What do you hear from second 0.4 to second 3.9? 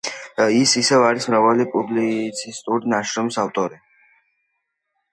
ის ასევე არის მრავალი პუბლიცისტური ნაშრომის ავტორი.